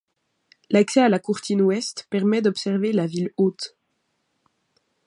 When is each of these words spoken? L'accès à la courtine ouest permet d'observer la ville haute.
L'accès 0.71 1.01
à 1.01 1.09
la 1.09 1.19
courtine 1.19 1.61
ouest 1.61 2.07
permet 2.09 2.41
d'observer 2.41 2.91
la 2.91 3.05
ville 3.05 3.31
haute. 3.37 3.77